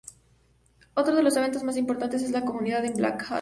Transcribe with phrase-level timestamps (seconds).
[0.95, 3.29] Otro de los eventos más importantes en la comunidad es Black Hat.